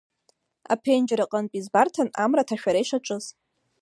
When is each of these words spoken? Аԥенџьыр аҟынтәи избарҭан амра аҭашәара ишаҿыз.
Аԥенџьыр 0.73 1.21
аҟынтәи 1.21 1.57
избарҭан 1.59 2.09
амра 2.23 2.41
аҭашәара 2.45 2.79
ишаҿыз. 2.83 3.25